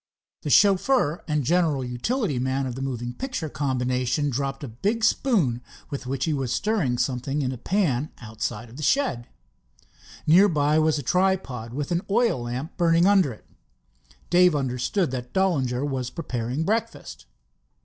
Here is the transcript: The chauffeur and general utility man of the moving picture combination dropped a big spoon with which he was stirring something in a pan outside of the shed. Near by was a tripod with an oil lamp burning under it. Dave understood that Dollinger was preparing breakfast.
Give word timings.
The 0.41 0.49
chauffeur 0.49 1.23
and 1.27 1.43
general 1.43 1.85
utility 1.85 2.39
man 2.39 2.65
of 2.65 2.73
the 2.73 2.81
moving 2.81 3.13
picture 3.13 3.49
combination 3.49 4.31
dropped 4.31 4.63
a 4.63 4.67
big 4.67 5.03
spoon 5.03 5.61
with 5.91 6.07
which 6.07 6.25
he 6.25 6.33
was 6.33 6.51
stirring 6.51 6.97
something 6.97 7.43
in 7.43 7.51
a 7.51 7.57
pan 7.59 8.09
outside 8.19 8.67
of 8.67 8.77
the 8.77 8.81
shed. 8.81 9.27
Near 10.25 10.49
by 10.49 10.79
was 10.79 10.97
a 10.97 11.03
tripod 11.03 11.71
with 11.75 11.91
an 11.91 12.01
oil 12.09 12.41
lamp 12.41 12.77
burning 12.77 13.05
under 13.05 13.31
it. 13.31 13.45
Dave 14.31 14.55
understood 14.55 15.11
that 15.11 15.33
Dollinger 15.33 15.85
was 15.85 16.09
preparing 16.09 16.63
breakfast. 16.63 17.27